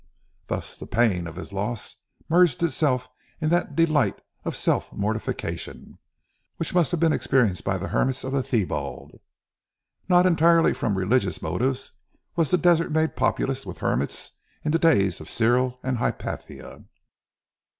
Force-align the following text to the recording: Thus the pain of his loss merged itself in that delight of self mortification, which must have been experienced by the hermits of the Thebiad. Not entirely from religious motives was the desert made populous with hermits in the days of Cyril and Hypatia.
Thus 0.47 0.75
the 0.79 0.87
pain 0.87 1.27
of 1.27 1.35
his 1.35 1.53
loss 1.53 1.97
merged 2.27 2.63
itself 2.63 3.07
in 3.39 3.49
that 3.49 3.75
delight 3.75 4.19
of 4.43 4.57
self 4.57 4.91
mortification, 4.91 5.99
which 6.57 6.73
must 6.73 6.89
have 6.89 6.99
been 6.99 7.13
experienced 7.13 7.63
by 7.63 7.77
the 7.77 7.89
hermits 7.89 8.23
of 8.23 8.31
the 8.31 8.41
Thebiad. 8.41 9.19
Not 10.09 10.25
entirely 10.25 10.73
from 10.73 10.97
religious 10.97 11.39
motives 11.43 11.99
was 12.35 12.49
the 12.49 12.57
desert 12.57 12.91
made 12.91 13.15
populous 13.15 13.63
with 13.63 13.77
hermits 13.77 14.39
in 14.65 14.71
the 14.71 14.79
days 14.79 15.21
of 15.21 15.29
Cyril 15.29 15.79
and 15.83 15.99
Hypatia. 15.99 16.83